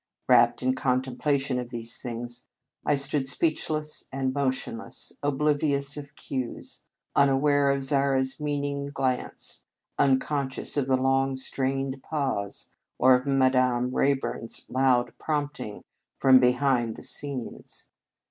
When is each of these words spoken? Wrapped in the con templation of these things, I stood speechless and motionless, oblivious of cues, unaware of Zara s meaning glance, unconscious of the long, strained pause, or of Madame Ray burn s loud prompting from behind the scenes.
Wrapped 0.27 0.63
in 0.63 0.71
the 0.71 0.75
con 0.75 1.03
templation 1.03 1.59
of 1.59 1.69
these 1.69 1.99
things, 1.99 2.47
I 2.83 2.95
stood 2.95 3.27
speechless 3.27 4.05
and 4.11 4.33
motionless, 4.33 5.13
oblivious 5.21 5.95
of 5.95 6.15
cues, 6.15 6.81
unaware 7.15 7.69
of 7.69 7.83
Zara 7.83 8.21
s 8.21 8.39
meaning 8.39 8.87
glance, 8.87 9.63
unconscious 9.99 10.75
of 10.75 10.87
the 10.87 10.97
long, 10.97 11.37
strained 11.37 12.01
pause, 12.01 12.71
or 12.97 13.13
of 13.13 13.27
Madame 13.27 13.93
Ray 13.95 14.15
burn 14.15 14.45
s 14.45 14.67
loud 14.71 15.13
prompting 15.19 15.83
from 16.17 16.39
behind 16.39 16.95
the 16.95 17.03
scenes. 17.03 17.85